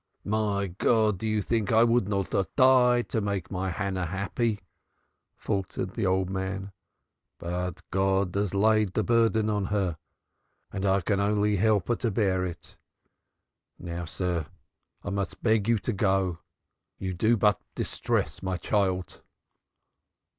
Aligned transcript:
"My 0.25 0.65
God! 0.65 1.19
Do 1.19 1.27
you 1.27 1.43
think 1.43 1.71
I 1.71 1.83
would 1.83 2.09
not 2.09 2.33
die 2.55 3.03
to 3.03 3.21
make 3.21 3.51
Hannah 3.51 4.07
happy?" 4.07 4.61
faltered 5.35 5.93
the 5.93 6.07
old 6.07 6.27
man. 6.27 6.71
"But 7.37 7.83
God 7.91 8.33
has 8.33 8.55
laid 8.55 8.93
the 8.93 9.03
burden 9.03 9.47
on 9.47 9.65
her 9.65 9.97
and 10.73 10.87
I 10.87 11.01
can 11.01 11.19
only 11.19 11.57
help 11.57 11.87
her 11.87 11.95
to 11.97 12.09
bear 12.09 12.43
it. 12.43 12.77
And 13.77 13.89
now, 13.89 14.05
sir, 14.05 14.47
I 15.03 15.11
must 15.11 15.43
beg 15.43 15.67
you 15.69 15.77
to 15.77 15.93
go. 15.93 16.39
You 16.97 17.13
do 17.13 17.37
but 17.37 17.61
distress 17.75 18.41
my 18.41 18.57
child." 18.57 19.21